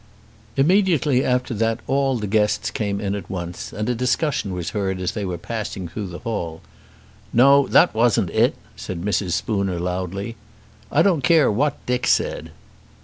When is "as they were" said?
4.99-5.37